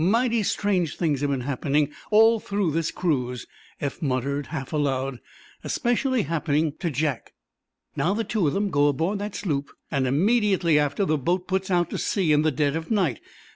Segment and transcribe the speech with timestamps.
[0.00, 3.48] "Mighty strange things have been happening all through this cruise,"
[3.80, 5.18] Eph muttered, half aloud.
[5.64, 7.32] "Especially happening to Jack!
[7.96, 11.68] Now, the two of them go aboard that sloop, and immediately after the boat puts
[11.68, 13.18] out to sea in the dead of night.